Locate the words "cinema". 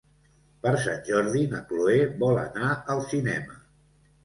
3.15-3.63